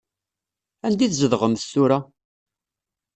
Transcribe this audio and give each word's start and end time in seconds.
Anda 0.85 1.03
i 1.03 1.07
tzedɣemt 1.09 1.67
tura? 1.71 1.99